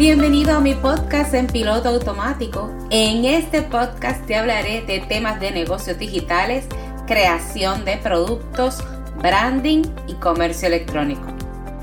Bienvenido 0.00 0.56
a 0.56 0.60
mi 0.60 0.72
podcast 0.72 1.34
en 1.34 1.46
piloto 1.46 1.90
automático. 1.90 2.74
En 2.88 3.26
este 3.26 3.60
podcast 3.60 4.24
te 4.24 4.34
hablaré 4.34 4.80
de 4.80 5.00
temas 5.00 5.38
de 5.40 5.50
negocios 5.50 5.98
digitales, 5.98 6.64
creación 7.06 7.84
de 7.84 7.98
productos, 7.98 8.82
branding 9.18 9.82
y 10.06 10.14
comercio 10.14 10.68
electrónico. 10.68 11.26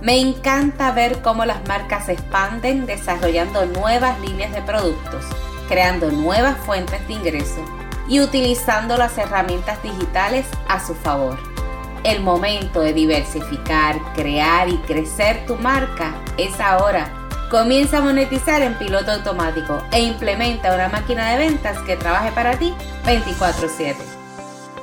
Me 0.02 0.20
encanta 0.20 0.92
ver 0.94 1.22
cómo 1.22 1.46
las 1.46 1.64
marcas 1.68 2.08
se 2.08 2.14
expanden 2.14 2.88
desarrollando 2.88 3.68
nuevas 3.68 4.20
líneas 4.22 4.52
de 4.52 4.64
productos, 4.64 5.24
creando 5.68 6.10
nuevas 6.10 6.58
fuentes 6.66 7.08
de 7.08 7.14
ingreso 7.14 7.64
y 8.10 8.20
utilizando 8.20 8.98
las 8.98 9.16
herramientas 9.20 9.84
digitales 9.84 10.48
a 10.68 10.84
su 10.84 10.96
favor. 10.96 11.38
El 12.04 12.24
momento 12.24 12.82
de 12.82 12.94
diversificar, 12.94 13.96
crear 14.16 14.70
y 14.70 14.78
crecer 14.78 15.46
tu 15.46 15.56
marca 15.58 16.16
es 16.40 16.60
ahora. 16.60 17.17
Comienza 17.50 18.00
a 18.00 18.02
monetizar 18.02 18.62
en 18.62 18.78
piloto 18.78 19.10
automático 19.10 19.82
e 19.94 20.02
implementa 20.02 20.76
una 20.76 20.90
máquina 20.90 21.32
de 21.32 21.38
ventas 21.38 21.80
que 21.84 21.96
trabaje 21.96 22.30
para 22.34 22.60
ti 22.60 22.74
24/7. 23.06 23.96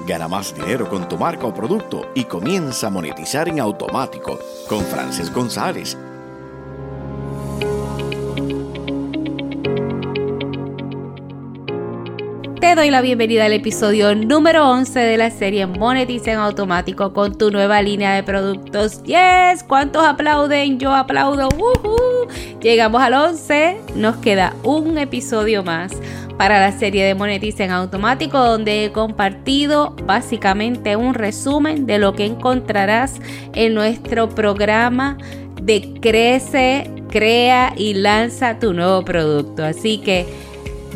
Gana 0.06 0.28
más 0.28 0.54
dinero 0.54 0.88
con 0.88 1.06
tu 1.06 1.18
marca 1.18 1.46
o 1.46 1.52
producto 1.52 2.10
y 2.14 2.24
comienza 2.24 2.86
a 2.86 2.90
monetizar 2.90 3.48
en 3.50 3.60
automático 3.60 4.38
con 4.66 4.82
Frances 4.82 5.30
González 5.30 5.98
Doy 12.74 12.90
la 12.90 13.02
bienvenida 13.02 13.44
al 13.44 13.52
episodio 13.52 14.16
número 14.16 14.68
11 14.68 14.98
de 14.98 15.16
la 15.16 15.30
serie 15.30 15.64
Monetiza 15.64 16.32
en 16.32 16.38
Automático 16.38 17.12
con 17.12 17.38
tu 17.38 17.52
nueva 17.52 17.80
línea 17.80 18.16
de 18.16 18.24
productos. 18.24 19.00
¡Yes! 19.04 19.62
¿Cuántos 19.62 20.04
aplauden? 20.04 20.80
Yo 20.80 20.92
aplaudo. 20.92 21.48
Llegamos 22.60 23.00
al 23.00 23.14
11. 23.14 23.76
Nos 23.94 24.16
queda 24.16 24.54
un 24.64 24.98
episodio 24.98 25.62
más 25.62 25.92
para 26.36 26.58
la 26.58 26.72
serie 26.72 27.04
de 27.04 27.14
Monetiza 27.14 27.62
en 27.62 27.70
Automático 27.70 28.40
donde 28.40 28.86
he 28.86 28.92
compartido 28.92 29.94
básicamente 30.04 30.96
un 30.96 31.14
resumen 31.14 31.86
de 31.86 31.98
lo 31.98 32.14
que 32.14 32.26
encontrarás 32.26 33.20
en 33.52 33.74
nuestro 33.74 34.30
programa 34.30 35.16
de 35.62 35.94
Crece, 36.00 36.90
Crea 37.08 37.72
y 37.76 37.94
Lanza 37.94 38.58
tu 38.58 38.72
nuevo 38.72 39.04
producto. 39.04 39.64
Así 39.64 39.98
que 39.98 40.26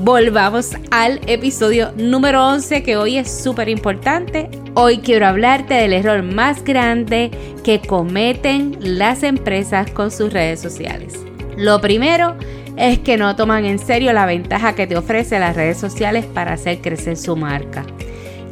volvamos 0.00 0.76
al 0.90 1.20
episodio 1.26 1.92
número 1.96 2.46
11 2.46 2.82
que 2.82 2.96
hoy 2.96 3.18
es 3.18 3.30
súper 3.30 3.68
importante. 3.68 4.48
Hoy 4.74 4.98
quiero 4.98 5.26
hablarte 5.26 5.74
del 5.74 5.92
error 5.92 6.22
más 6.22 6.62
grande 6.62 7.30
que 7.64 7.80
cometen 7.80 8.76
las 8.80 9.22
empresas 9.22 9.90
con 9.90 10.10
sus 10.10 10.32
redes 10.32 10.60
sociales. 10.60 11.18
Lo 11.56 11.80
primero 11.80 12.36
es 12.76 13.00
que 13.00 13.16
no 13.16 13.34
toman 13.34 13.64
en 13.64 13.78
serio 13.78 14.12
la 14.12 14.26
ventaja 14.26 14.74
que 14.74 14.86
te 14.86 14.96
ofrece 14.96 15.40
las 15.40 15.56
redes 15.56 15.78
sociales 15.78 16.26
para 16.26 16.52
hacer 16.52 16.80
crecer 16.80 17.16
su 17.16 17.34
marca. 17.34 17.84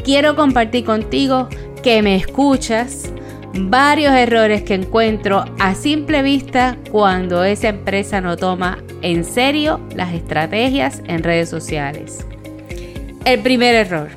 Quiero 0.04 0.34
compartir 0.34 0.84
contigo 0.84 1.48
que 1.82 2.02
me 2.02 2.16
escuchas 2.16 3.10
varios 3.58 4.14
errores 4.14 4.62
que 4.62 4.74
encuentro 4.74 5.44
a 5.58 5.74
simple 5.74 6.22
vista 6.22 6.76
cuando 6.90 7.44
esa 7.44 7.68
empresa 7.68 8.20
no 8.20 8.36
toma 8.36 8.78
en 9.02 9.24
serio 9.24 9.80
las 9.94 10.12
estrategias 10.14 11.02
en 11.06 11.22
redes 11.22 11.48
sociales. 11.48 12.26
El 13.24 13.40
primer 13.40 13.74
error. 13.74 14.10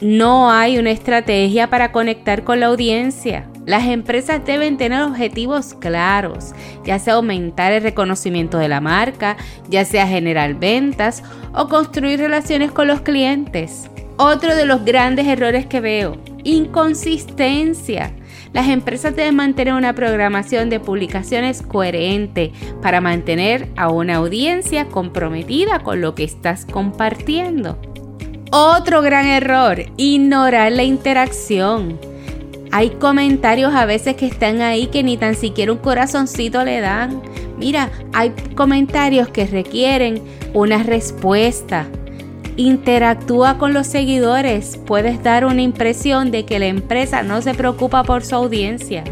No 0.00 0.50
hay 0.50 0.78
una 0.78 0.90
estrategia 0.90 1.70
para 1.70 1.90
conectar 1.90 2.44
con 2.44 2.60
la 2.60 2.66
audiencia. 2.66 3.48
Las 3.64 3.86
empresas 3.86 4.44
deben 4.44 4.76
tener 4.76 5.02
objetivos 5.02 5.74
claros, 5.74 6.52
ya 6.84 6.98
sea 6.98 7.14
aumentar 7.14 7.72
el 7.72 7.82
reconocimiento 7.82 8.58
de 8.58 8.68
la 8.68 8.80
marca, 8.80 9.36
ya 9.68 9.84
sea 9.84 10.06
generar 10.06 10.54
ventas 10.54 11.22
o 11.54 11.68
construir 11.68 12.20
relaciones 12.20 12.72
con 12.72 12.88
los 12.88 13.00
clientes. 13.00 13.90
Otro 14.18 14.54
de 14.54 14.66
los 14.66 14.84
grandes 14.84 15.26
errores 15.26 15.66
que 15.66 15.80
veo, 15.80 16.16
inconsistencia. 16.44 18.12
Las 18.56 18.68
empresas 18.68 19.14
deben 19.14 19.36
mantener 19.36 19.74
una 19.74 19.94
programación 19.94 20.70
de 20.70 20.80
publicaciones 20.80 21.60
coherente 21.60 22.52
para 22.80 23.02
mantener 23.02 23.68
a 23.76 23.90
una 23.90 24.14
audiencia 24.16 24.86
comprometida 24.86 25.80
con 25.80 26.00
lo 26.00 26.14
que 26.14 26.24
estás 26.24 26.64
compartiendo. 26.64 27.78
Otro 28.50 29.02
gran 29.02 29.26
error, 29.26 29.84
ignorar 29.98 30.72
la 30.72 30.84
interacción. 30.84 32.00
Hay 32.72 32.88
comentarios 32.92 33.74
a 33.74 33.84
veces 33.84 34.16
que 34.16 34.24
están 34.24 34.62
ahí 34.62 34.86
que 34.86 35.02
ni 35.02 35.18
tan 35.18 35.34
siquiera 35.34 35.70
un 35.70 35.78
corazoncito 35.78 36.64
le 36.64 36.80
dan. 36.80 37.20
Mira, 37.58 37.90
hay 38.14 38.30
comentarios 38.54 39.28
que 39.28 39.44
requieren 39.44 40.22
una 40.54 40.82
respuesta 40.82 41.86
interactúa 42.56 43.58
con 43.58 43.74
los 43.74 43.86
seguidores, 43.86 44.78
puedes 44.86 45.22
dar 45.22 45.44
una 45.44 45.62
impresión 45.62 46.30
de 46.30 46.44
que 46.44 46.58
la 46.58 46.66
empresa 46.66 47.22
no 47.22 47.42
se 47.42 47.54
preocupa 47.54 48.02
por 48.02 48.24
su 48.24 48.34
audiencia. 48.34 49.04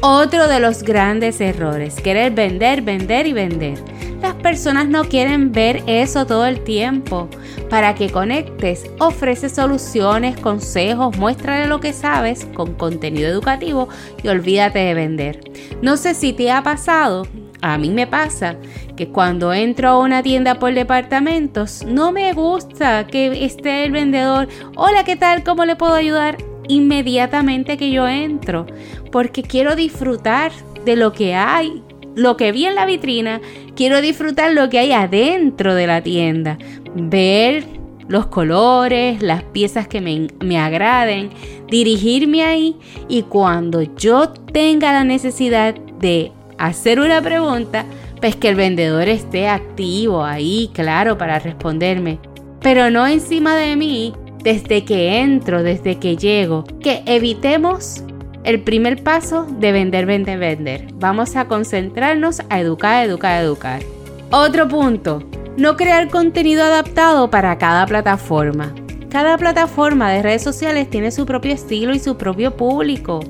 Otro 0.00 0.48
de 0.48 0.60
los 0.60 0.82
grandes 0.82 1.40
errores, 1.40 1.96
querer 1.96 2.32
vender, 2.32 2.82
vender 2.82 3.26
y 3.26 3.32
vender. 3.32 3.78
Las 4.20 4.34
personas 4.34 4.88
no 4.88 5.04
quieren 5.04 5.52
ver 5.52 5.82
eso 5.86 6.26
todo 6.26 6.46
el 6.46 6.62
tiempo. 6.62 7.28
Para 7.68 7.94
que 7.94 8.10
conectes, 8.10 8.84
ofrece 8.98 9.48
soluciones, 9.48 10.38
consejos, 10.38 11.16
muéstrale 11.18 11.66
lo 11.66 11.80
que 11.80 11.92
sabes 11.92 12.46
con 12.54 12.74
contenido 12.74 13.28
educativo 13.28 13.88
y 14.22 14.28
olvídate 14.28 14.78
de 14.78 14.94
vender. 14.94 15.40
No 15.82 15.96
sé 15.96 16.14
si 16.14 16.32
te 16.32 16.50
ha 16.50 16.62
pasado 16.62 17.26
a 17.64 17.78
mí 17.78 17.88
me 17.88 18.06
pasa 18.06 18.56
que 18.94 19.08
cuando 19.08 19.54
entro 19.54 19.88
a 19.88 19.98
una 19.98 20.22
tienda 20.22 20.58
por 20.58 20.74
departamentos, 20.74 21.82
no 21.86 22.12
me 22.12 22.34
gusta 22.34 23.06
que 23.06 23.42
esté 23.42 23.84
el 23.84 23.90
vendedor, 23.90 24.48
hola, 24.76 25.02
¿qué 25.04 25.16
tal? 25.16 25.42
¿Cómo 25.42 25.64
le 25.64 25.74
puedo 25.74 25.94
ayudar? 25.94 26.36
Inmediatamente 26.68 27.78
que 27.78 27.90
yo 27.90 28.06
entro, 28.06 28.66
porque 29.10 29.42
quiero 29.42 29.76
disfrutar 29.76 30.52
de 30.84 30.94
lo 30.94 31.14
que 31.14 31.34
hay, 31.34 31.82
lo 32.14 32.36
que 32.36 32.52
vi 32.52 32.66
en 32.66 32.74
la 32.74 32.84
vitrina, 32.84 33.40
quiero 33.74 34.02
disfrutar 34.02 34.52
lo 34.52 34.68
que 34.68 34.80
hay 34.80 34.92
adentro 34.92 35.74
de 35.74 35.86
la 35.86 36.02
tienda, 36.02 36.58
ver 36.94 37.64
los 38.08 38.26
colores, 38.26 39.22
las 39.22 39.42
piezas 39.42 39.88
que 39.88 40.02
me, 40.02 40.26
me, 40.44 40.58
agraden, 40.58 41.30
dirigirme 41.70 42.44
ahí 42.44 42.76
y 43.08 43.22
cuando 43.22 43.80
yo 43.96 44.28
tenga 44.28 44.92
la 44.92 45.04
necesidad 45.04 45.74
de 45.98 46.30
hacer 46.58 47.00
una 47.00 47.20
pregunta, 47.20 47.84
pues 48.20 48.36
que 48.36 48.48
el 48.48 48.54
vendedor 48.54 49.08
esté 49.08 49.48
activo 49.48 50.24
ahí, 50.24 50.70
claro, 50.72 51.18
para 51.18 51.38
responderme. 51.38 52.18
Pero 52.60 52.90
no 52.90 53.06
encima 53.06 53.56
de 53.56 53.76
mí 53.76 54.14
desde 54.42 54.84
que 54.84 55.18
entro, 55.20 55.62
desde 55.62 55.98
que 55.98 56.16
llego. 56.16 56.64
Que 56.80 57.02
evitemos 57.06 58.02
el 58.44 58.60
primer 58.60 59.02
paso 59.02 59.46
de 59.58 59.72
vender, 59.72 60.06
vender, 60.06 60.38
vender. 60.38 60.86
Vamos 60.94 61.34
a 61.36 61.46
concentrarnos 61.46 62.40
a 62.50 62.60
educar, 62.60 63.04
educar, 63.06 63.42
educar. 63.42 63.82
Otro 64.30 64.68
punto, 64.68 65.22
no 65.56 65.76
crear 65.76 66.08
contenido 66.08 66.62
adaptado 66.62 67.30
para 67.30 67.56
cada 67.58 67.86
plataforma. 67.86 68.74
Cada 69.08 69.38
plataforma 69.38 70.10
de 70.10 70.22
redes 70.22 70.42
sociales 70.42 70.90
tiene 70.90 71.10
su 71.10 71.24
propio 71.24 71.52
estilo 71.52 71.94
y 71.94 71.98
su 72.00 72.16
propio 72.16 72.56
público 72.56 73.20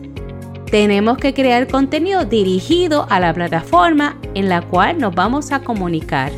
tenemos 0.75 1.19
que 1.19 1.33
crear 1.33 1.69
contenido 1.69 2.25
dirigido 2.25 3.07
a 3.09 3.21
la 3.21 3.33
plataforma 3.33 4.19
en 4.35 4.49
la 4.49 4.61
cual 4.61 4.99
nos 4.99 5.15
vamos 5.15 5.53
a 5.53 5.61
comunicar. 5.61 6.33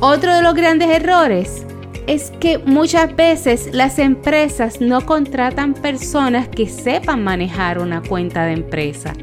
Otro 0.00 0.36
de 0.36 0.42
los 0.42 0.52
grandes 0.52 0.90
errores 0.90 1.64
es 2.06 2.30
que 2.38 2.58
muchas 2.58 3.16
veces 3.16 3.70
las 3.72 3.98
empresas 3.98 4.82
no 4.82 5.06
contratan 5.06 5.72
personas 5.72 6.48
que 6.48 6.68
sepan 6.68 7.24
manejar 7.24 7.78
una 7.78 8.02
cuenta 8.02 8.44
de 8.44 8.52
empresa. 8.52 9.14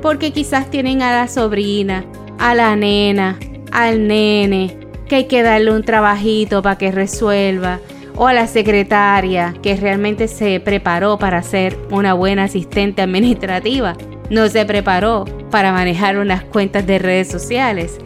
Porque 0.00 0.32
quizás 0.32 0.70
tienen 0.70 1.02
a 1.02 1.12
la 1.12 1.28
sobrina, 1.28 2.06
a 2.38 2.54
la 2.54 2.74
nena, 2.74 3.38
al 3.70 4.08
nene, 4.08 4.78
que 5.10 5.16
hay 5.16 5.24
que 5.26 5.42
darle 5.42 5.72
un 5.72 5.84
trabajito 5.84 6.62
para 6.62 6.78
que 6.78 6.90
resuelva, 6.90 7.80
o 8.16 8.26
a 8.26 8.32
la 8.32 8.46
secretaria 8.46 9.54
que 9.62 9.76
realmente 9.76 10.26
se 10.26 10.58
preparó 10.60 11.18
para 11.18 11.42
ser 11.42 11.78
una 11.90 12.14
buena 12.14 12.44
asistente 12.44 13.02
administrativa. 13.02 13.94
No 14.30 14.48
se 14.48 14.64
preparó 14.64 15.24
para 15.50 15.72
manejar 15.72 16.18
unas 16.18 16.42
cuentas 16.44 16.86
de 16.86 16.98
redes 16.98 17.28
sociales. 17.28 17.98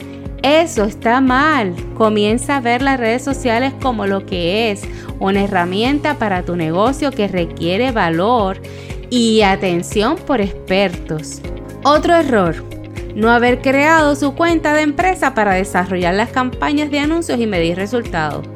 Eso 0.43 0.85
está 0.85 1.21
mal. 1.21 1.75
Comienza 1.95 2.57
a 2.57 2.61
ver 2.61 2.83
las 2.83 2.99
redes 2.99 3.23
sociales 3.23 3.73
como 3.81 4.07
lo 4.07 4.27
que 4.27 4.71
es, 4.71 4.83
una 5.19 5.45
herramienta 5.45 6.15
para 6.19 6.43
tu 6.43 6.57
negocio 6.57 7.11
que 7.11 7.29
requiere 7.29 7.93
valor 7.93 8.61
y 9.11 9.43
atención 9.43 10.17
por 10.17 10.41
expertos. 10.41 11.41
Otro 11.83 12.15
error, 12.15 12.57
no 13.15 13.31
haber 13.31 13.61
creado 13.61 14.15
su 14.17 14.35
cuenta 14.35 14.73
de 14.73 14.83
empresa 14.83 15.35
para 15.35 15.55
desarrollar 15.55 16.15
las 16.15 16.31
campañas 16.31 16.91
de 16.91 17.01
anuncios 17.01 17.39
y 17.39 17.47
medir 17.47 17.77
resultados. 17.77 18.47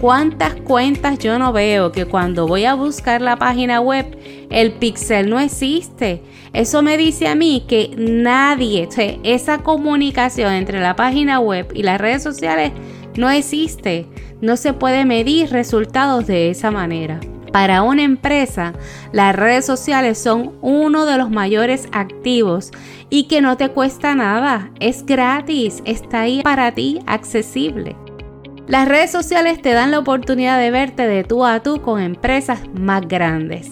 ¿Cuántas 0.00 0.54
cuentas 0.56 1.18
yo 1.18 1.38
no 1.38 1.54
veo 1.54 1.90
que 1.90 2.04
cuando 2.04 2.46
voy 2.46 2.66
a 2.66 2.74
buscar 2.74 3.22
la 3.22 3.36
página 3.36 3.80
web 3.80 4.06
el 4.50 4.72
pixel 4.72 5.30
no 5.30 5.40
existe? 5.40 6.22
Eso 6.52 6.82
me 6.82 6.98
dice 6.98 7.28
a 7.28 7.34
mí 7.34 7.64
que 7.66 7.94
nadie, 7.96 8.88
esa 9.22 9.58
comunicación 9.58 10.52
entre 10.52 10.80
la 10.80 10.96
página 10.96 11.40
web 11.40 11.68
y 11.72 11.82
las 11.82 11.98
redes 11.98 12.22
sociales 12.22 12.72
no 13.16 13.30
existe. 13.30 14.06
No 14.42 14.58
se 14.58 14.74
puede 14.74 15.06
medir 15.06 15.50
resultados 15.50 16.26
de 16.26 16.50
esa 16.50 16.70
manera. 16.70 17.18
Para 17.50 17.82
una 17.82 18.02
empresa, 18.02 18.74
las 19.12 19.34
redes 19.34 19.64
sociales 19.64 20.18
son 20.18 20.58
uno 20.60 21.06
de 21.06 21.16
los 21.16 21.30
mayores 21.30 21.88
activos 21.92 22.70
y 23.08 23.28
que 23.28 23.40
no 23.40 23.56
te 23.56 23.70
cuesta 23.70 24.14
nada, 24.14 24.70
es 24.78 25.06
gratis, 25.06 25.82
está 25.86 26.22
ahí 26.22 26.42
para 26.42 26.72
ti, 26.72 26.98
accesible. 27.06 27.96
Las 28.68 28.88
redes 28.88 29.12
sociales 29.12 29.62
te 29.62 29.72
dan 29.72 29.92
la 29.92 30.00
oportunidad 30.00 30.58
de 30.58 30.72
verte 30.72 31.06
de 31.06 31.22
tú 31.22 31.44
a 31.44 31.62
tú 31.62 31.80
con 31.82 32.00
empresas 32.00 32.60
más 32.74 33.06
grandes. 33.06 33.70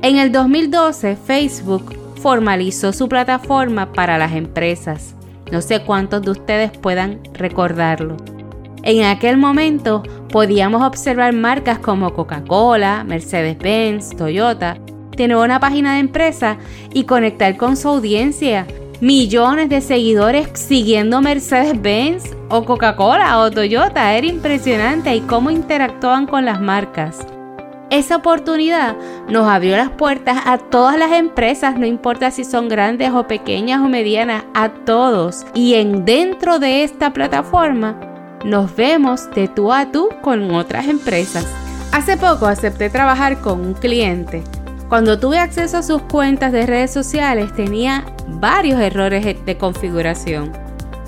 En 0.00 0.16
el 0.16 0.32
2012, 0.32 1.16
Facebook 1.16 1.94
formalizó 2.22 2.94
su 2.94 3.06
plataforma 3.06 3.92
para 3.92 4.16
las 4.16 4.32
empresas. 4.32 5.14
No 5.52 5.60
sé 5.60 5.84
cuántos 5.84 6.22
de 6.22 6.30
ustedes 6.30 6.70
puedan 6.70 7.20
recordarlo. 7.34 8.16
En 8.82 9.04
aquel 9.04 9.36
momento 9.36 10.02
podíamos 10.30 10.82
observar 10.82 11.34
marcas 11.34 11.78
como 11.78 12.14
Coca-Cola, 12.14 13.04
Mercedes-Benz, 13.04 14.16
Toyota, 14.16 14.78
tener 15.16 15.36
una 15.36 15.60
página 15.60 15.94
de 15.94 16.00
empresa 16.00 16.56
y 16.94 17.04
conectar 17.04 17.58
con 17.58 17.76
su 17.76 17.88
audiencia. 17.88 18.66
Millones 19.04 19.68
de 19.68 19.82
seguidores 19.82 20.48
siguiendo 20.54 21.20
Mercedes-Benz 21.20 22.34
o 22.48 22.64
Coca-Cola 22.64 23.38
o 23.40 23.50
Toyota. 23.50 24.14
Era 24.14 24.26
impresionante 24.26 25.14
y 25.14 25.20
cómo 25.20 25.50
interactuaban 25.50 26.26
con 26.26 26.46
las 26.46 26.58
marcas. 26.58 27.18
Esa 27.90 28.16
oportunidad 28.16 28.96
nos 29.28 29.46
abrió 29.46 29.76
las 29.76 29.90
puertas 29.90 30.38
a 30.46 30.56
todas 30.56 30.98
las 30.98 31.12
empresas, 31.12 31.78
no 31.78 31.84
importa 31.84 32.30
si 32.30 32.44
son 32.44 32.70
grandes 32.70 33.10
o 33.10 33.26
pequeñas 33.26 33.82
o 33.82 33.90
medianas, 33.90 34.44
a 34.54 34.70
todos. 34.70 35.44
Y 35.52 35.74
en 35.74 36.06
dentro 36.06 36.58
de 36.58 36.82
esta 36.82 37.12
plataforma 37.12 38.00
nos 38.42 38.74
vemos 38.74 39.30
de 39.34 39.48
tú 39.48 39.70
a 39.70 39.92
tú 39.92 40.08
con 40.22 40.50
otras 40.50 40.88
empresas. 40.88 41.46
Hace 41.92 42.16
poco 42.16 42.46
acepté 42.46 42.88
trabajar 42.88 43.42
con 43.42 43.60
un 43.60 43.74
cliente. 43.74 44.42
Cuando 44.88 45.18
tuve 45.18 45.38
acceso 45.38 45.78
a 45.78 45.82
sus 45.82 46.02
cuentas 46.02 46.52
de 46.52 46.66
redes 46.66 46.92
sociales 46.92 47.54
tenía 47.54 48.04
varios 48.28 48.80
errores 48.80 49.44
de 49.44 49.56
configuración. 49.56 50.52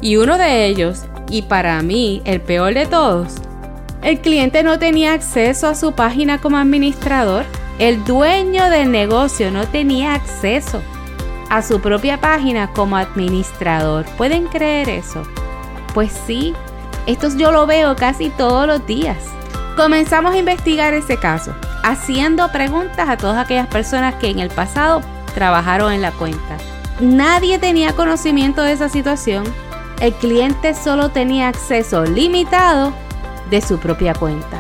Y 0.00 0.17
uno 0.17 0.38
de 0.38 0.67
ellos, 0.67 1.05
y 1.31 1.43
para 1.43 1.81
mí 1.82 2.23
el 2.25 2.40
peor 2.40 2.75
de 2.75 2.87
todos, 2.87 3.34
el 4.02 4.20
cliente 4.20 4.62
no 4.62 4.78
tenía 4.78 5.12
acceso 5.12 5.69
a 5.69 5.75
su 5.75 5.93
página 5.93 6.40
como 6.40 6.56
administrador. 6.58 7.44
El 7.78 8.05
dueño 8.05 8.70
del 8.70 8.90
negocio 8.90 9.50
no 9.50 9.67
tenía 9.67 10.14
acceso 10.14 10.81
a 11.50 11.62
su 11.62 11.81
propia 11.81 12.20
página 12.20 12.73
como 12.73 12.96
administrador. 12.96 14.05
¿Pueden 14.17 14.46
creer 14.46 14.88
eso? 14.88 15.23
Pues 15.93 16.12
sí, 16.26 16.55
esto 17.06 17.28
yo 17.37 17.52
lo 17.52 17.67
veo 17.67 17.96
casi 17.96 18.31
todos 18.31 18.67
los 18.67 18.87
días. 18.87 19.19
Comenzamos 19.76 20.34
a 20.34 20.38
investigar 20.38 20.94
ese 20.94 21.19
caso, 21.19 21.55
haciendo 21.87 22.50
preguntas 22.50 23.09
a 23.09 23.17
todas 23.17 23.38
aquellas 23.38 23.69
personas 23.69 24.17
que 24.17 24.29
en 24.29 24.41
el 24.41 24.50
pasado 24.50 25.03
trabajaron 25.35 25.93
en 25.93 26.03
la 26.03 26.11
cuenta. 26.11 26.59
Nadie 26.99 27.61
tenía 27.61 27.94
conocimiento 27.94 28.62
de 28.62 28.73
esa 28.73 28.88
situación. 28.88 29.44
El 30.00 30.12
cliente 30.15 30.75
solo 30.75 31.11
tenía 31.11 31.47
acceso 31.47 32.05
limitado 32.05 32.93
de 33.50 33.61
su 33.61 33.79
propia 33.79 34.15
cuenta. 34.15 34.59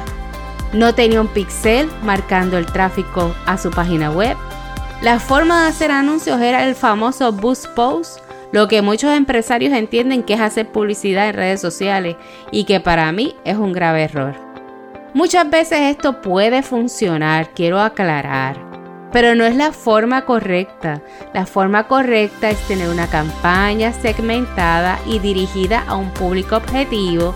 No 0.72 0.94
tenía 0.94 1.20
un 1.20 1.26
pixel 1.26 1.90
marcando 2.04 2.58
el 2.58 2.66
tráfico 2.66 3.34
a 3.44 3.58
su 3.58 3.70
página 3.70 4.12
web. 4.12 4.36
La 5.02 5.18
forma 5.18 5.62
de 5.62 5.68
hacer 5.68 5.90
anuncios 5.90 6.40
era 6.40 6.64
el 6.64 6.76
famoso 6.76 7.32
boost 7.32 7.66
post 7.74 8.20
lo 8.52 8.68
que 8.68 8.82
muchos 8.82 9.10
empresarios 9.10 9.74
entienden 9.74 10.22
que 10.22 10.34
es 10.34 10.40
hacer 10.40 10.70
publicidad 10.70 11.28
en 11.28 11.34
redes 11.34 11.60
sociales 11.60 12.14
y 12.52 12.64
que 12.64 12.78
para 12.78 13.10
mí 13.10 13.34
es 13.44 13.56
un 13.56 13.72
grave 13.72 14.04
error. 14.04 14.45
Muchas 15.16 15.48
veces 15.48 15.78
esto 15.80 16.20
puede 16.20 16.62
funcionar, 16.62 17.48
quiero 17.54 17.80
aclarar, 17.80 18.58
pero 19.12 19.34
no 19.34 19.46
es 19.46 19.56
la 19.56 19.72
forma 19.72 20.26
correcta. 20.26 21.00
La 21.32 21.46
forma 21.46 21.88
correcta 21.88 22.50
es 22.50 22.58
tener 22.68 22.90
una 22.90 23.06
campaña 23.06 23.94
segmentada 23.94 24.98
y 25.06 25.18
dirigida 25.18 25.84
a 25.88 25.96
un 25.96 26.10
público 26.10 26.56
objetivo, 26.56 27.34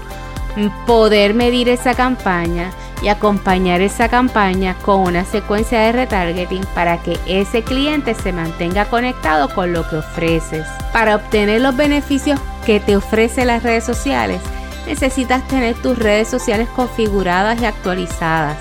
poder 0.87 1.33
medir 1.33 1.71
esa 1.71 1.95
campaña 1.95 2.71
y 3.03 3.09
acompañar 3.09 3.81
esa 3.81 4.11
campaña 4.11 4.77
con 4.83 5.01
una 5.01 5.25
secuencia 5.25 5.81
de 5.81 5.93
retargeting 5.93 6.67
para 6.75 6.99
que 6.99 7.19
ese 7.27 7.63
cliente 7.63 8.13
se 8.13 8.35
mantenga 8.35 8.91
conectado 8.91 9.49
con 9.55 9.73
lo 9.73 9.89
que 9.89 9.97
ofreces. 9.97 10.67
Para 10.93 11.17
obtener 11.17 11.63
los 11.63 11.75
beneficios 11.75 12.39
que 12.67 12.79
te 12.79 12.95
ofrece 12.95 13.47
las 13.47 13.63
redes 13.63 13.85
sociales, 13.85 14.43
necesitas 14.91 15.47
tener 15.47 15.77
tus 15.77 15.97
redes 15.97 16.27
sociales 16.27 16.69
configuradas 16.75 17.61
y 17.63 17.65
actualizadas. 17.65 18.59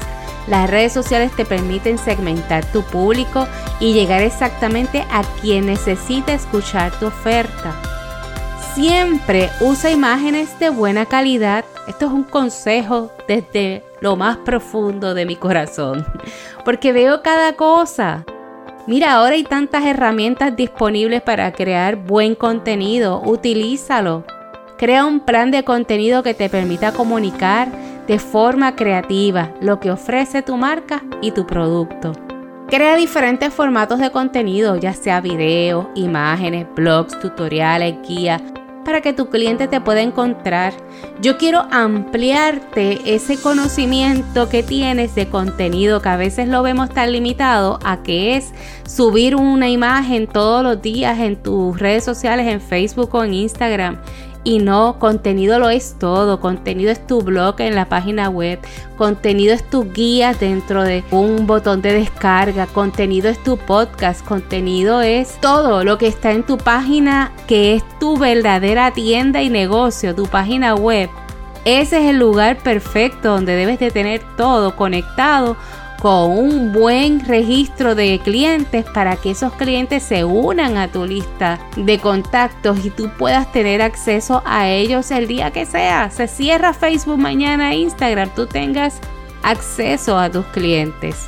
Las 0.48 0.70
redes 0.70 0.94
sociales 0.94 1.32
te 1.36 1.44
permiten 1.44 1.98
segmentar 1.98 2.64
tu 2.72 2.84
público 2.84 3.48
y 3.80 3.94
llegar 3.94 4.22
exactamente 4.22 5.04
a 5.10 5.24
quien 5.42 5.66
necesita 5.66 6.34
escuchar 6.34 6.92
tu 7.00 7.08
oferta. 7.08 7.74
Siempre 8.76 9.50
usa 9.60 9.90
imágenes 9.90 10.58
de 10.60 10.70
buena 10.70 11.08
calidad. 11.08 11.66
Esto 11.88 12.06
es 12.06 12.12
un 12.12 12.24
consejo 12.24 13.12
desde 13.28 13.84
lo 14.00 14.16
más 14.16 14.38
profundo 14.38 15.16
de 15.16 15.26
mi 15.26 15.36
corazón, 15.36 16.06
porque 16.64 16.94
veo 16.94 17.24
cada 17.24 17.54
cosa. 17.54 18.24
Mira, 18.86 19.14
ahora 19.14 19.34
hay 19.34 19.44
tantas 19.44 19.84
herramientas 19.84 20.56
disponibles 20.56 21.24
para 21.24 21.52
crear 21.54 21.96
buen 21.96 22.36
contenido, 22.36 23.20
utilízalo. 23.26 24.26
Crea 24.80 25.06
un 25.06 25.20
plan 25.20 25.52
de 25.52 25.66
contenido 25.66 26.24
que 26.24 26.34
te 26.34 26.48
permita 26.48 26.94
comunicar 26.94 27.68
de 28.08 28.18
forma 28.18 28.78
creativa 28.78 29.52
lo 29.60 29.82
que 29.82 29.92
ofrece 29.92 30.42
tu 30.42 30.56
marca 30.56 31.04
y 31.22 31.32
tu 31.32 31.46
producto. 31.46 32.14
Crea 32.70 32.96
diferentes 32.96 33.54
formatos 33.54 34.00
de 34.00 34.10
contenido, 34.10 34.78
ya 34.78 34.94
sea 34.94 35.20
videos, 35.20 35.88
imágenes, 35.96 36.66
blogs, 36.78 37.20
tutoriales, 37.20 37.96
guías, 38.08 38.42
para 38.86 39.02
que 39.02 39.12
tu 39.12 39.30
cliente 39.30 39.68
te 39.68 39.82
pueda 39.82 40.02
encontrar. 40.02 40.72
Yo 41.22 41.38
quiero 41.38 41.68
ampliarte 41.72 43.00
ese 43.04 43.36
conocimiento 43.36 44.48
que 44.48 44.64
tienes 44.64 45.14
de 45.14 45.28
contenido 45.28 46.02
que 46.02 46.08
a 46.08 46.16
veces 46.16 46.48
lo 46.48 46.64
vemos 46.64 46.90
tan 46.90 47.12
limitado 47.12 47.80
a 47.84 48.02
que 48.02 48.38
es 48.38 48.54
subir 48.88 49.36
una 49.36 49.70
imagen 49.70 50.26
todos 50.26 50.64
los 50.64 50.82
días 50.82 51.20
en 51.20 51.36
tus 51.36 51.78
redes 51.78 52.06
sociales, 52.06 52.48
en 52.48 52.62
Facebook 52.62 53.14
o 53.14 53.26
en 53.26 53.34
Instagram 53.34 54.00
y 54.44 54.60
no, 54.60 55.00
contenido 55.00 55.60
lo 55.60 55.70
es 55.70 55.96
todo. 56.00 56.40
Contenido 56.40 56.92
es 56.92 57.06
tu 57.06 57.22
blog 57.22 57.60
en 57.60 57.76
la 57.76 57.90
página 57.90 58.30
web. 58.30 58.60
Contenido 58.98 59.54
es 59.54 59.70
tu 59.70 59.92
guía 59.92 60.34
dentro 60.34 60.84
de 60.84 61.04
un 61.12 61.46
botón 61.46 61.82
de 61.82 61.94
descarga. 61.94 62.66
Contenido 62.68 63.30
es 63.30 63.42
tu 63.44 63.58
podcast. 63.58 64.26
Contenido 64.26 65.02
es 65.02 65.40
todo 65.42 65.84
lo 65.84 65.98
que 65.98 66.08
está 66.08 66.32
en 66.32 66.44
tu 66.44 66.58
página 66.58 67.32
que 67.48 67.76
es 67.76 67.84
tu 68.00 68.18
verdadera 68.18 68.92
tienda 68.92 69.42
y 69.42 69.50
negocio, 69.50 70.16
tu 70.16 70.26
página 70.26 70.74
web. 70.76 71.10
Ese 71.66 71.98
es 71.98 72.10
el 72.10 72.20
lugar 72.20 72.58
perfecto 72.58 73.30
donde 73.30 73.56
debes 73.56 73.80
de 73.80 73.92
tener 73.92 74.22
todo 74.38 74.76
conectado 74.78 75.58
con 76.00 76.32
un 76.32 76.72
buen 76.72 77.26
registro 77.26 77.94
de 77.94 78.20
clientes 78.24 78.86
para 78.94 79.18
que 79.18 79.32
esos 79.32 79.54
clientes 79.54 80.04
se 80.04 80.24
unan 80.24 80.78
a 80.78 80.88
tu 80.88 81.06
lista 81.06 81.60
de 81.76 82.00
contactos 82.00 82.86
y 82.86 82.90
tú 82.90 83.10
puedas 83.18 83.52
tener 83.52 83.82
acceso 83.82 84.42
a 84.46 84.70
ellos 84.70 85.12
el 85.12 85.28
día 85.28 85.52
que 85.52 85.66
sea. 85.66 86.10
Se 86.10 86.28
cierra 86.28 86.74
Facebook 86.74 87.18
mañana, 87.18 87.76
Instagram, 87.76 88.30
tú 88.34 88.48
tengas 88.48 89.00
acceso 89.44 90.18
a 90.18 90.30
tus 90.30 90.46
clientes. 90.48 91.28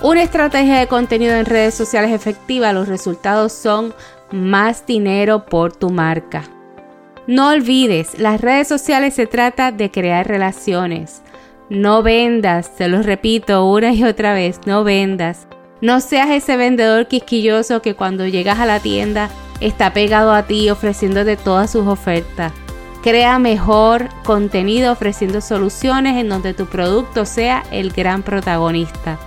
Una 0.00 0.22
estrategia 0.22 0.78
de 0.78 0.86
contenido 0.86 1.34
en 1.34 1.44
redes 1.44 1.74
sociales 1.74 2.12
efectiva, 2.12 2.72
los 2.72 2.88
resultados 2.88 3.52
son 3.52 3.92
más 4.30 4.86
dinero 4.86 5.44
por 5.44 5.74
tu 5.74 5.90
marca. 5.90 6.44
No 7.26 7.50
olvides, 7.50 8.18
las 8.18 8.40
redes 8.40 8.68
sociales 8.68 9.14
se 9.14 9.26
trata 9.26 9.70
de 9.70 9.90
crear 9.90 10.26
relaciones. 10.26 11.22
No 11.70 12.02
vendas, 12.02 12.74
te 12.76 12.88
lo 12.88 13.02
repito 13.02 13.66
una 13.66 13.92
y 13.92 14.02
otra 14.02 14.32
vez, 14.32 14.58
no 14.64 14.84
vendas. 14.84 15.46
No 15.82 16.00
seas 16.00 16.30
ese 16.30 16.56
vendedor 16.56 17.08
quisquilloso 17.08 17.82
que 17.82 17.94
cuando 17.94 18.26
llegas 18.26 18.58
a 18.58 18.64
la 18.64 18.80
tienda 18.80 19.28
está 19.60 19.92
pegado 19.92 20.32
a 20.32 20.44
ti 20.44 20.70
ofreciéndote 20.70 21.36
todas 21.36 21.70
sus 21.70 21.86
ofertas. 21.86 22.52
Crea 23.02 23.38
mejor 23.38 24.08
contenido 24.24 24.92
ofreciendo 24.92 25.42
soluciones 25.42 26.16
en 26.16 26.30
donde 26.30 26.54
tu 26.54 26.64
producto 26.64 27.26
sea 27.26 27.62
el 27.70 27.92
gran 27.92 28.22
protagonista. 28.22 29.18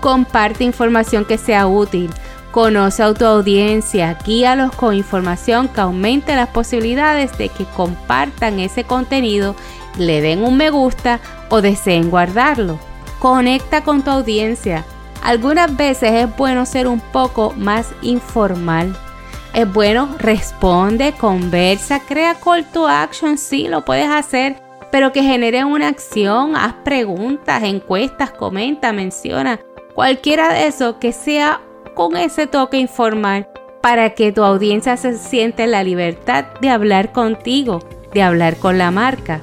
Comparte 0.00 0.64
información 0.64 1.24
que 1.24 1.38
sea 1.38 1.66
útil. 1.66 2.10
Conoce 2.50 3.02
a 3.02 3.14
tu 3.14 3.24
audiencia, 3.24 4.18
guíalos 4.26 4.72
con 4.72 4.94
información 4.94 5.68
que 5.68 5.80
aumente 5.80 6.36
las 6.36 6.48
posibilidades 6.48 7.36
de 7.38 7.48
que 7.48 7.64
compartan 7.64 8.60
ese 8.60 8.84
contenido, 8.84 9.56
le 9.98 10.20
den 10.20 10.44
un 10.44 10.56
me 10.56 10.70
gusta 10.70 11.20
o 11.52 11.60
deseen 11.60 12.08
guardarlo. 12.08 12.78
Conecta 13.18 13.84
con 13.84 14.02
tu 14.02 14.10
audiencia. 14.10 14.86
Algunas 15.22 15.76
veces 15.76 16.10
es 16.12 16.36
bueno 16.36 16.64
ser 16.64 16.88
un 16.88 16.98
poco 16.98 17.52
más 17.58 17.92
informal. 18.00 18.96
Es 19.52 19.70
bueno, 19.70 20.08
responde, 20.18 21.12
conversa, 21.12 22.00
crea 22.00 22.34
call 22.42 22.64
to 22.72 22.88
action, 22.88 23.36
sí, 23.36 23.68
lo 23.68 23.84
puedes 23.84 24.08
hacer, 24.08 24.62
pero 24.90 25.12
que 25.12 25.22
genere 25.22 25.62
una 25.66 25.88
acción, 25.88 26.56
haz 26.56 26.72
preguntas, 26.84 27.62
encuestas, 27.62 28.30
comenta, 28.30 28.94
menciona, 28.94 29.60
cualquiera 29.94 30.54
de 30.54 30.68
eso 30.68 30.98
que 30.98 31.12
sea 31.12 31.60
con 31.94 32.16
ese 32.16 32.46
toque 32.46 32.78
informal 32.78 33.46
para 33.82 34.14
que 34.14 34.32
tu 34.32 34.42
audiencia 34.42 34.96
se 34.96 35.18
siente 35.18 35.66
la 35.66 35.84
libertad 35.84 36.46
de 36.62 36.70
hablar 36.70 37.12
contigo, 37.12 37.80
de 38.14 38.22
hablar 38.22 38.56
con 38.56 38.78
la 38.78 38.90
marca. 38.90 39.42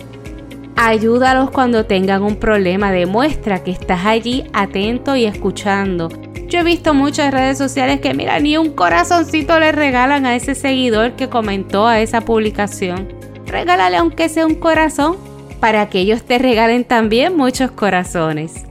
Ayúdalos 0.82 1.52
cuando 1.52 1.86
tengan 1.86 2.24
un 2.24 2.38
problema, 2.38 2.90
demuestra 2.90 3.66
que 3.66 3.72
estás 3.72 4.06
allí 4.06 4.46
atento 4.54 5.18
y 5.18 5.26
escuchando. 5.26 6.08
Yo 6.48 6.60
he 6.60 6.64
visto 6.64 6.94
muchas 6.94 7.34
redes 7.34 7.58
sociales 7.58 8.00
que, 8.00 8.14
mira, 8.14 8.40
ni 8.40 8.56
un 8.56 8.72
corazoncito 8.72 9.60
le 9.60 9.74
regalan 9.74 10.26
a 10.26 10.38
ese 10.38 10.56
seguidor 10.56 11.18
que 11.18 11.28
comentó 11.28 11.86
a 11.86 12.00
esa 12.00 12.22
publicación. 12.22 13.10
Regálale 13.46 13.98
aunque 13.98 14.30
sea 14.30 14.48
un 14.48 14.56
corazón, 14.56 15.18
para 15.60 15.90
que 15.90 16.00
ellos 16.00 16.24
te 16.24 16.38
regalen 16.38 16.86
también 16.86 17.36
muchos 17.36 17.72
corazones. 17.72 18.64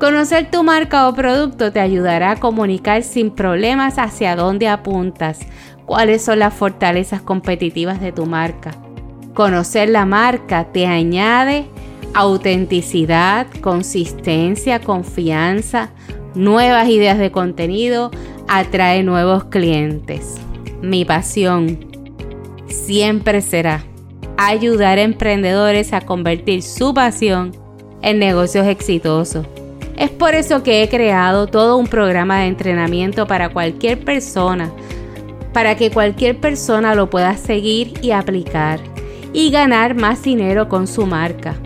Conocer 0.00 0.50
tu 0.50 0.64
marca 0.64 1.06
o 1.06 1.14
producto 1.14 1.70
te 1.70 1.78
ayudará 1.78 2.32
a 2.32 2.40
comunicar 2.40 3.04
sin 3.04 3.30
problemas 3.30 3.98
hacia 3.98 4.34
dónde 4.34 4.66
apuntas, 4.66 5.38
cuáles 5.86 6.20
son 6.24 6.40
las 6.40 6.52
fortalezas 6.52 7.22
competitivas 7.22 8.00
de 8.00 8.10
tu 8.10 8.26
marca. 8.26 8.72
Conocer 9.34 9.88
la 9.88 10.06
marca 10.06 10.68
te 10.72 10.86
añade 10.86 11.66
autenticidad, 12.14 13.48
consistencia, 13.60 14.78
confianza, 14.78 15.90
nuevas 16.36 16.88
ideas 16.88 17.18
de 17.18 17.32
contenido, 17.32 18.12
atrae 18.46 19.02
nuevos 19.02 19.44
clientes. 19.46 20.36
Mi 20.82 21.04
pasión 21.04 21.84
siempre 22.68 23.40
será 23.40 23.84
ayudar 24.36 24.98
a 24.98 25.02
emprendedores 25.02 25.92
a 25.92 26.00
convertir 26.00 26.62
su 26.62 26.94
pasión 26.94 27.50
en 28.02 28.20
negocios 28.20 28.68
exitosos. 28.68 29.44
Es 29.96 30.10
por 30.10 30.36
eso 30.36 30.62
que 30.62 30.84
he 30.84 30.88
creado 30.88 31.48
todo 31.48 31.76
un 31.76 31.88
programa 31.88 32.40
de 32.40 32.46
entrenamiento 32.46 33.26
para 33.26 33.48
cualquier 33.48 33.98
persona, 33.98 34.70
para 35.52 35.76
que 35.76 35.90
cualquier 35.90 36.38
persona 36.38 36.94
lo 36.94 37.10
pueda 37.10 37.36
seguir 37.36 37.94
y 38.00 38.12
aplicar 38.12 38.93
y 39.34 39.50
ganar 39.50 39.94
más 39.94 40.22
dinero 40.22 40.70
con 40.70 40.86
su 40.86 41.04
marca. 41.04 41.56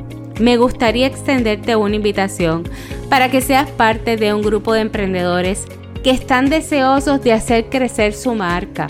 Me 0.41 0.57
gustaría 0.57 1.07
extenderte 1.07 1.77
una 1.77 1.97
invitación 1.97 2.65
para 3.09 3.31
que 3.31 3.41
seas 3.41 3.71
parte 3.71 4.17
de 4.17 4.35
un 4.35 4.43
grupo 4.43 4.73
de 4.73 4.81
emprendedores 4.81 5.67
que 6.03 6.11
están 6.11 6.49
deseosos 6.49 7.23
de 7.23 7.33
hacer 7.33 7.69
crecer 7.69 8.15
su 8.15 8.35
marca. 8.35 8.89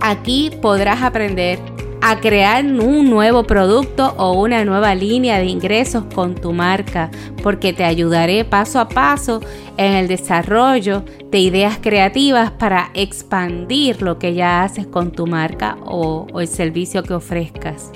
Aquí 0.00 0.50
podrás 0.60 1.02
aprender 1.02 1.58
a 2.04 2.18
crear 2.18 2.64
un 2.64 3.08
nuevo 3.08 3.44
producto 3.44 4.12
o 4.18 4.32
una 4.32 4.64
nueva 4.64 4.92
línea 4.92 5.38
de 5.38 5.46
ingresos 5.46 6.02
con 6.12 6.34
tu 6.34 6.52
marca, 6.52 7.10
porque 7.44 7.72
te 7.72 7.84
ayudaré 7.84 8.44
paso 8.44 8.80
a 8.80 8.88
paso 8.88 9.40
en 9.76 9.92
el 9.92 10.08
desarrollo 10.08 11.04
de 11.30 11.38
ideas 11.38 11.78
creativas 11.80 12.50
para 12.50 12.90
expandir 12.94 14.02
lo 14.02 14.18
que 14.18 14.34
ya 14.34 14.64
haces 14.64 14.86
con 14.88 15.12
tu 15.12 15.28
marca 15.28 15.78
o, 15.84 16.26
el 16.40 16.48
servicio 16.48 17.04
que 17.04 17.14
ofrezcas. 17.14 17.92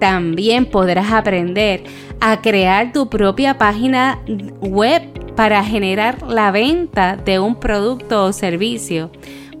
También 0.00 0.64
podrás 0.64 1.12
aprender 1.12 1.84
a 2.20 2.40
crear 2.40 2.92
tu 2.92 3.10
propia 3.10 3.58
página 3.58 4.18
web 4.60 5.02
para 5.36 5.62
generar 5.62 6.22
la 6.22 6.50
venta 6.50 7.16
de 7.16 7.38
un 7.38 7.56
producto 7.56 8.24
o 8.24 8.32
servicio. 8.32 9.10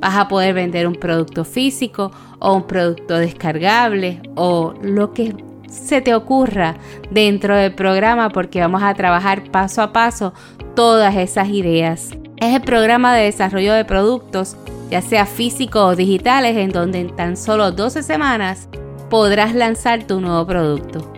Vas 0.02 0.16
a 0.16 0.26
poder 0.26 0.52
vender 0.52 0.88
un 0.88 0.96
producto 0.96 1.44
físico 1.44 2.10
o 2.40 2.54
un 2.54 2.64
producto 2.64 3.16
descargable 3.16 4.20
o 4.34 4.74
lo 4.82 5.12
que 5.12 5.32
se 5.68 6.02
te 6.02 6.12
ocurra 6.12 6.74
dentro 7.12 7.54
del 7.54 7.72
programa 7.72 8.30
porque 8.30 8.60
vamos 8.60 8.82
a 8.82 8.94
trabajar 8.94 9.44
paso 9.52 9.80
a 9.80 9.92
paso 9.92 10.34
todas 10.74 11.16
esas 11.16 11.50
ideas. 11.50 12.10
Es 12.38 12.52
el 12.52 12.62
programa 12.62 13.14
de 13.14 13.26
desarrollo 13.26 13.74
de 13.74 13.84
productos, 13.84 14.56
ya 14.90 15.02
sea 15.02 15.24
físicos 15.24 15.92
o 15.92 15.94
digitales, 15.94 16.56
en 16.56 16.72
donde 16.72 16.98
en 16.98 17.14
tan 17.14 17.36
solo 17.36 17.70
12 17.70 18.02
semanas 18.02 18.68
podrás 19.08 19.54
lanzar 19.54 20.02
tu 20.02 20.20
nuevo 20.20 20.44
producto. 20.44 21.12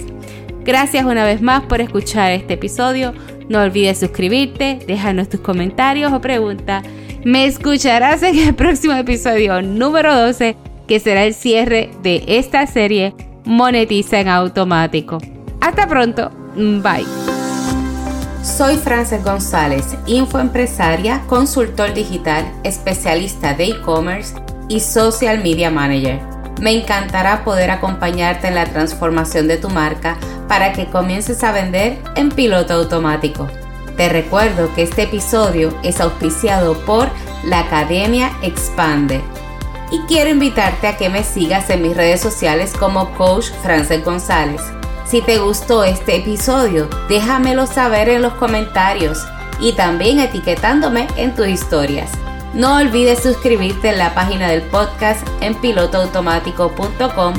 Gracias 0.69 1.07
una 1.07 1.25
vez 1.25 1.41
más 1.41 1.63
por 1.63 1.81
escuchar 1.81 2.31
este 2.31 2.53
episodio. 2.53 3.15
No 3.49 3.63
olvides 3.63 4.01
suscribirte, 4.01 4.79
déjanos 4.87 5.31
tus 5.31 5.41
comentarios 5.41 6.13
o 6.13 6.21
preguntas. 6.21 6.85
Me 7.25 7.47
escucharás 7.47 8.23
en 8.23 8.39
el 8.39 8.55
próximo 8.55 8.93
episodio 8.93 9.63
número 9.63 10.15
12, 10.15 10.59
que 10.87 11.01
será 11.01 11.25
el 11.25 11.33
cierre 11.33 11.89
de 12.03 12.23
esta 12.27 12.67
serie 12.67 13.15
Monetiza 13.47 14.21
en 14.21 14.29
Automático. 14.29 15.17
Hasta 15.63 15.87
pronto, 15.87 16.31
bye. 16.55 17.07
Soy 18.43 18.77
Frances 18.77 19.25
González, 19.25 19.97
infoempresaria, 20.05 21.23
consultor 21.29 21.95
digital, 21.95 22.45
especialista 22.63 23.55
de 23.55 23.69
e-commerce 23.69 24.35
y 24.69 24.81
social 24.81 25.43
media 25.43 25.71
manager. 25.71 26.21
Me 26.61 26.73
encantará 26.73 27.45
poder 27.45 27.71
acompañarte 27.71 28.49
en 28.49 28.55
la 28.55 28.67
transformación 28.67 29.47
de 29.47 29.59
tu 29.59 29.71
marca 29.71 30.17
para 30.49 30.73
que 30.73 30.87
comiences 30.87 31.45
a 31.45 31.53
vender 31.53 31.99
en 32.17 32.31
piloto 32.31 32.75
automático. 32.75 33.47
Te 33.97 34.09
recuerdo 34.09 34.73
que 34.75 34.83
este 34.83 35.03
episodio 35.03 35.77
es 35.83 36.01
auspiciado 36.01 36.79
por 36.85 37.09
la 37.45 37.61
Academia 37.61 38.33
Expande 38.43 39.21
y 39.91 40.01
quiero 40.07 40.31
invitarte 40.31 40.87
a 40.87 40.97
que 40.97 41.09
me 41.09 41.25
sigas 41.25 41.71
en 41.71 41.83
mis 41.83 41.97
redes 41.97 42.21
sociales 42.21 42.73
como 42.79 43.15
Coach 43.15 43.47
Frances 43.63 44.05
González. 44.05 44.61
Si 45.07 45.23
te 45.23 45.39
gustó 45.39 45.85
este 45.85 46.17
episodio, 46.17 46.89
déjamelo 47.09 47.67
saber 47.67 48.09
en 48.09 48.23
los 48.23 48.35
comentarios 48.35 49.19
y 49.59 49.73
también 49.73 50.21
etiquetándome 50.21 51.07
en 51.17 51.35
tus 51.35 51.49
historias. 51.49 52.11
No 52.55 52.77
olvides 52.77 53.23
suscribirte 53.23 53.91
en 53.91 53.99
la 53.99 54.15
página 54.15 54.49
del 54.49 54.63
podcast 54.63 55.27
en 55.41 55.55
pilotoautomático.com 55.55 57.35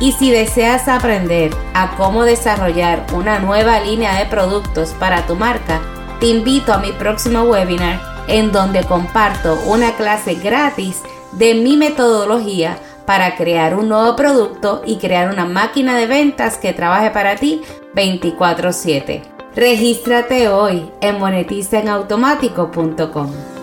y 0.00 0.12
si 0.12 0.30
deseas 0.30 0.88
aprender 0.88 1.54
a 1.74 1.94
cómo 1.96 2.24
desarrollar 2.24 3.06
una 3.14 3.38
nueva 3.38 3.80
línea 3.80 4.18
de 4.18 4.24
productos 4.26 4.90
para 4.98 5.26
tu 5.26 5.36
marca, 5.36 5.80
te 6.20 6.26
invito 6.26 6.72
a 6.72 6.78
mi 6.78 6.92
próximo 6.92 7.42
webinar 7.42 8.00
en 8.28 8.52
donde 8.52 8.84
comparto 8.84 9.58
una 9.66 9.96
clase 9.96 10.34
gratis 10.34 11.02
de 11.32 11.54
mi 11.54 11.76
metodología 11.76 12.78
para 13.04 13.34
crear 13.36 13.76
un 13.76 13.88
nuevo 13.88 14.14
producto 14.16 14.82
y 14.84 14.96
crear 14.96 15.32
una 15.32 15.44
máquina 15.44 15.96
de 15.96 16.06
ventas 16.06 16.56
que 16.56 16.72
trabaje 16.72 17.10
para 17.10 17.36
ti 17.36 17.62
24/7. 17.94 19.22
Regístrate 19.54 20.48
hoy 20.48 20.90
en 21.00 21.18
monetizaenautomático.com. 21.18 23.55